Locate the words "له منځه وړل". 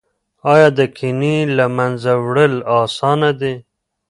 1.57-2.53